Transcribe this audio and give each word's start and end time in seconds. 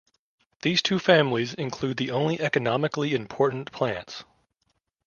These 0.63 0.81
two 0.81 0.97
families 0.97 1.53
include 1.53 1.97
the 1.97 2.09
only 2.09 2.39
economically 2.41 3.13
important 3.13 3.71
plants. 3.71 4.23